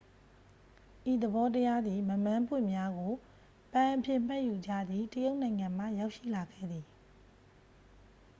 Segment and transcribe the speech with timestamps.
[1.11, 3.11] ဤသဘောတရားသည် မက်မန်းပွင့်များကို
[3.73, 6.85] ပန်းအဖြစ်မှတ်ယူကြသည့် တရုတ်နိုင်ငံမှ ရောက်ရှိလာခဲ့သည်